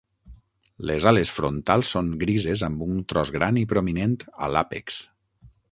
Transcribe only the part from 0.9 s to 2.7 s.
Les ales frontals són grises